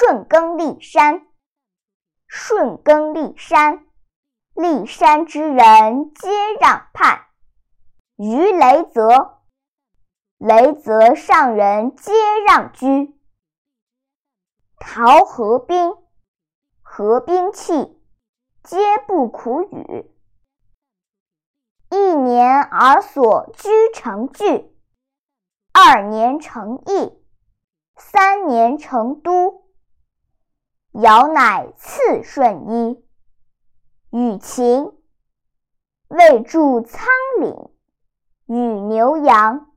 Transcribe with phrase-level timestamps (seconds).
[0.00, 1.26] 顺耕历山。
[2.28, 3.84] 顺耕历山，
[4.54, 6.28] 历山之人皆
[6.60, 7.26] 让畔。
[8.14, 9.40] 于雷泽，
[10.36, 12.12] 雷泽上人皆
[12.46, 13.18] 让居。
[14.76, 15.96] 陶河滨，
[16.80, 18.00] 河滨气，
[18.62, 20.08] 皆不苦与。
[21.90, 24.72] 一年而所居成聚，
[25.72, 27.20] 二年成邑，
[27.96, 29.57] 三年成都。
[30.92, 33.04] 尧乃次顺一，
[34.10, 34.92] 与禽，
[36.08, 37.06] 未著仓
[37.40, 37.70] 廪，
[38.46, 39.67] 与牛羊。